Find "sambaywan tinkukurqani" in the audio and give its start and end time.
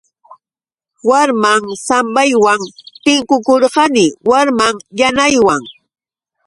1.85-4.05